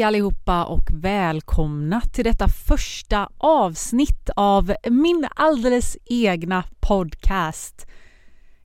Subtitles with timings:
[0.00, 7.86] Hej allihopa och välkomna till detta första avsnitt av min alldeles egna podcast.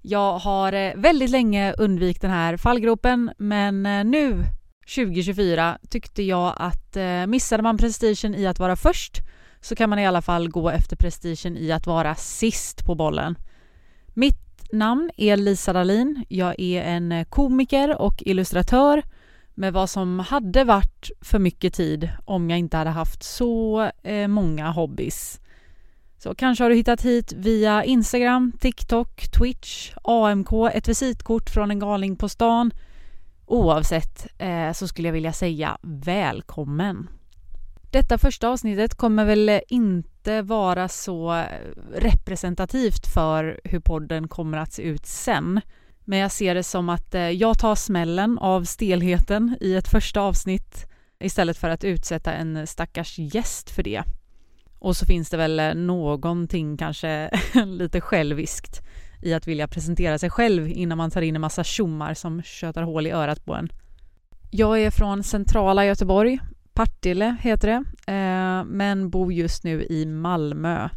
[0.02, 4.44] Jag har eh, väldigt länge undvikit den här fallgropen men eh, nu
[4.96, 9.22] 2024 tyckte jag att eh, missade man prestigen i att vara först
[9.62, 13.36] så kan man i alla fall gå efter prestigen i att vara sist på bollen.
[14.14, 16.26] Mitt namn är Lisa Dahlin.
[16.30, 19.04] Jag är en komiker och illustratör
[19.56, 24.28] med vad som hade varit för mycket tid om jag inte hade haft så eh,
[24.28, 25.40] många hobbys.
[26.18, 31.80] Så kanske har du hittat hit via Instagram, TikTok, Twitch, AMK, ett visitkort från en
[31.80, 32.72] galning på stan.
[33.46, 37.10] Oavsett eh, så skulle jag vilja säga välkommen.
[37.92, 41.46] Detta första avsnittet kommer väl inte vara så eh,
[41.96, 45.62] representativt för hur podden kommer att se ut sen.
[46.06, 50.22] Men jag ser det som att eh, jag tar smällen av stelheten i ett första
[50.22, 50.88] avsnitt
[51.20, 54.04] istället för att utsätta en stackars gäst för det.
[54.80, 57.30] Och så finns det väl eh, någonting kanske
[57.66, 58.82] lite själviskt
[59.22, 62.84] i att vilja presentera sig själv innan man tar in en massa tjommar som tjötar
[62.84, 63.70] hål i örat på en.
[64.52, 66.40] Jag är från centrala Göteborg,
[66.74, 70.90] Partille heter det, eh, men bor just nu i Malmö.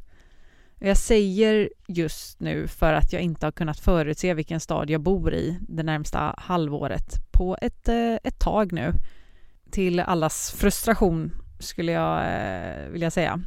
[0.81, 5.35] Jag säger just nu för att jag inte har kunnat förutse vilken stad jag bor
[5.35, 8.93] i det närmsta halvåret på ett, eh, ett tag nu.
[9.71, 13.41] Till allas frustration skulle jag eh, vilja säga.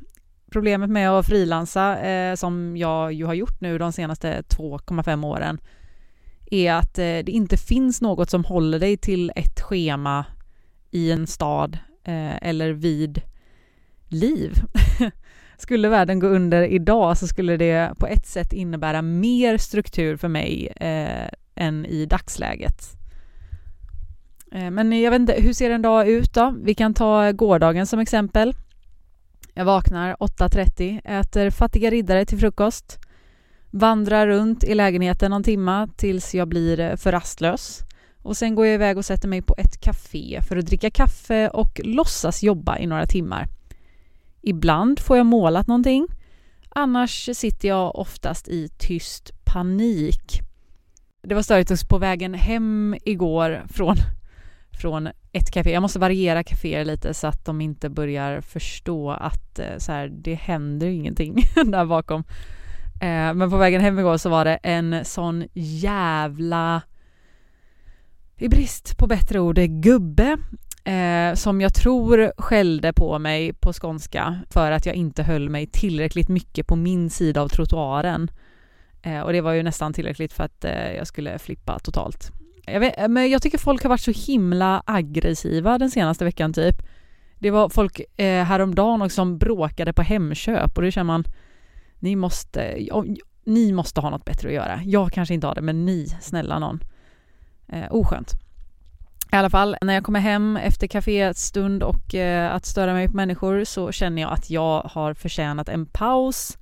[0.52, 5.60] Problemet med att frilansa, eh, som jag ju har gjort nu de senaste 2,5 åren,
[6.52, 10.26] är att eh, det inte finns något som håller dig till ett schema
[10.92, 13.22] i en stad eh, eller vid
[14.08, 14.62] liv.
[15.62, 20.28] skulle världen gå under idag så skulle det på ett sätt innebära mer struktur för
[20.28, 23.02] mig eh, än i dagsläget.
[24.52, 26.56] Eh, men jag vet inte, hur ser en dag ut då?
[26.64, 28.54] Vi kan ta gårdagen som exempel.
[29.54, 33.00] Jag vaknar 8.30, äter fattiga riddare till frukost,
[33.70, 37.80] vandrar runt i lägenheten någon timma tills jag blir för rastlös
[38.22, 41.50] och sen går jag iväg och sätter mig på ett café för att dricka kaffe
[41.50, 43.48] och låtsas jobba i några timmar.
[44.42, 46.08] Ibland får jag målat någonting.
[46.70, 50.40] Annars sitter jag oftast i tyst panik.
[51.24, 53.96] Det var störigt också på vägen hem igår från,
[54.82, 55.72] från ett café.
[55.72, 60.08] Jag måste variera kaféer lite så att de inte börjar förstå att eh, så här,
[60.08, 61.36] det händer ingenting
[61.66, 62.24] där bakom.
[63.02, 66.82] Eh, men på vägen hem igår så var det en sån jävla
[68.38, 70.38] i brist på bättre ord, gubbe
[70.84, 75.68] eh, som jag tror skällde på mig på skånska för att jag inte höll mig
[75.68, 78.32] tillräckligt mycket på min sida av trottoaren.
[79.02, 82.32] Eh, och det var ju nästan tillräckligt för att eh, jag skulle flippa totalt.
[82.66, 86.54] Jag, vet, eh, men jag tycker folk har varit så himla aggressiva den senaste veckan
[86.54, 86.76] typ.
[87.40, 91.24] Det var folk eh, häromdagen också som bråkade på Hemköp och då känner man,
[92.00, 92.88] ni måste,
[93.44, 94.82] ni måste ha något bättre att göra.
[94.86, 96.80] Jag kanske inte har det, men ni, snälla någon.
[97.68, 98.32] Eh, oskönt.
[99.34, 103.16] I alla fall, när jag kommer hem efter kaféstund och eh, att störa mig på
[103.16, 106.58] människor så känner jag att jag har förtjänat en paus,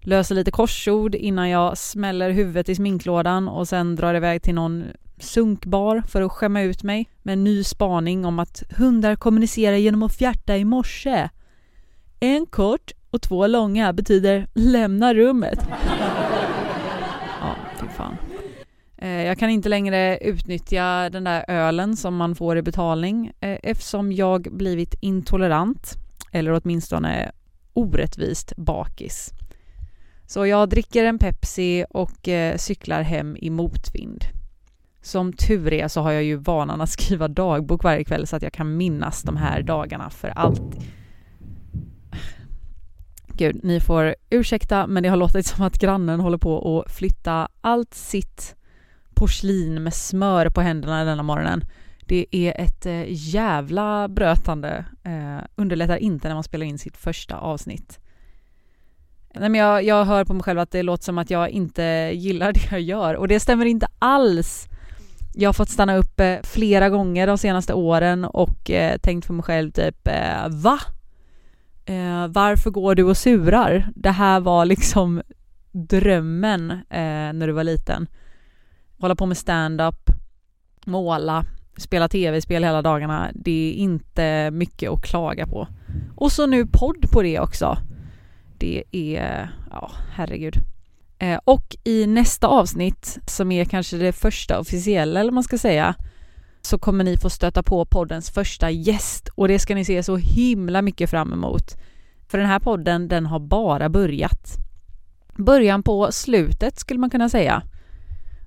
[0.00, 4.84] löser lite korsord innan jag smäller huvudet i sminklådan och sen drar iväg till någon
[5.18, 10.02] sunkbar för att skämma ut mig med en ny spaning om att hundar kommunicerar genom
[10.02, 11.28] att fjärta i morse.
[12.20, 15.68] En kort och två långa betyder lämna rummet.
[17.40, 18.16] ja, fy fan.
[19.02, 23.58] Eh, jag kan inte längre utnyttja den där ölen som man får i betalning eh,
[23.62, 25.94] eftersom jag blivit intolerant,
[26.32, 27.32] eller åtminstone
[27.72, 29.30] orättvist bakis.
[30.26, 34.24] Så jag dricker en Pepsi och eh, cyklar hem i motvind.
[35.00, 38.42] Som tur är så har jag ju vanan att skriva dagbok varje kväll så att
[38.42, 40.82] jag kan minnas de här dagarna för alltid.
[43.26, 47.48] Gud, ni får ursäkta men det har låtit som att grannen håller på att flytta
[47.60, 48.56] allt sitt
[49.22, 51.64] porslin med smör på händerna denna morgonen.
[52.06, 54.84] Det är ett eh, jävla brötande.
[55.04, 58.00] Eh, underlättar inte när man spelar in sitt första avsnitt.
[59.34, 62.10] Nej, men jag, jag hör på mig själv att det låter som att jag inte
[62.14, 64.68] gillar det jag gör och det stämmer inte alls.
[65.34, 69.34] Jag har fått stanna upp eh, flera gånger de senaste åren och eh, tänkt för
[69.34, 70.78] mig själv typ eh, va?
[71.84, 73.88] Eh, varför går du och surar?
[73.94, 75.22] Det här var liksom
[75.72, 78.06] drömmen eh, när du var liten
[79.02, 80.10] hålla på med stand-up,
[80.86, 81.44] måla,
[81.76, 83.30] spela tv-spel hela dagarna.
[83.34, 85.68] Det är inte mycket att klaga på.
[86.16, 87.78] Och så nu podd på det också.
[88.58, 90.56] Det är, ja herregud.
[91.18, 95.94] Eh, och i nästa avsnitt, som är kanske det första officiella eller man ska säga,
[96.62, 100.16] så kommer ni få stöta på poddens första gäst och det ska ni se så
[100.16, 101.76] himla mycket fram emot.
[102.28, 104.56] För den här podden, den har bara börjat.
[105.36, 107.62] Början på slutet skulle man kunna säga.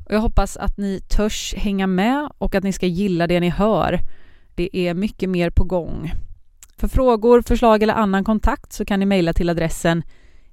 [0.05, 3.49] Och jag hoppas att ni törs hänga med och att ni ska gilla det ni
[3.49, 3.99] hör.
[4.55, 6.11] Det är mycket mer på gång.
[6.77, 10.03] För frågor, förslag eller annan kontakt så kan ni mejla till adressen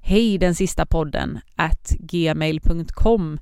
[0.00, 3.38] hej den sista podden at gmail.com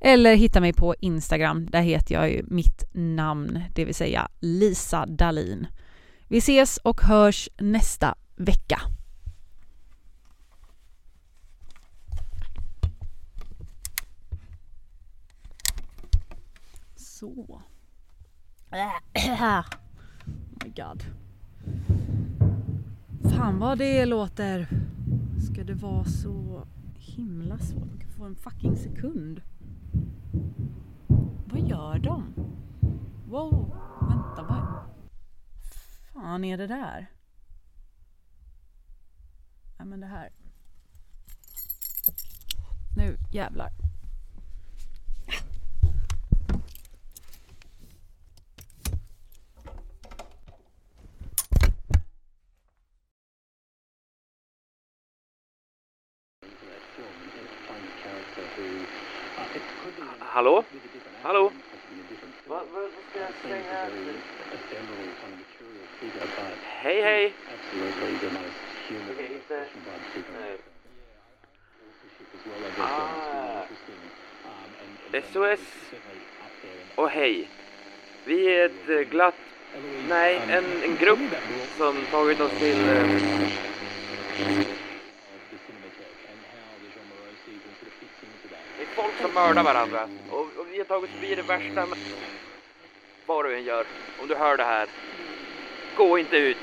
[0.00, 1.66] eller hitta mig på Instagram.
[1.70, 5.66] Där heter jag ju mitt namn, det vill säga Lisa Dalin.
[6.28, 8.80] Vi ses och hörs nästa vecka.
[17.22, 17.28] Så.
[18.72, 19.62] oh
[20.64, 21.02] my god.
[23.32, 24.68] Fan vad det låter.
[25.40, 26.66] Ska det vara så
[26.98, 27.84] himla svårt?
[27.84, 29.40] Man kan få en fucking sekund.
[31.46, 32.34] Vad gör de?
[33.28, 34.84] Wow, vänta vad
[36.12, 37.10] fan är det där?
[39.78, 40.32] Nej men det här.
[42.96, 43.91] Nu jävlar.
[60.42, 60.64] Hallå?
[61.22, 61.52] Hallå?
[62.48, 63.86] Vad va, ska jag slänga?
[66.62, 67.34] Hej, hej!
[69.12, 69.66] Okej, inte...
[70.40, 70.58] Nej.
[72.80, 73.66] Ah.
[75.32, 75.60] SOS
[76.94, 77.48] och hej.
[78.24, 79.34] Vi är ett eh, glatt...
[80.08, 81.34] Nej, en, en grupp
[81.76, 82.88] som tagit oss till...
[82.88, 83.32] Eh,
[88.76, 90.08] det är folk som mördar varandra.
[90.30, 91.86] Och, och vi har tagit förbi det värsta.
[91.86, 91.98] Men...
[93.26, 93.86] Vad du än gör,
[94.20, 94.88] om du hör det här,
[95.96, 96.56] gå inte ut.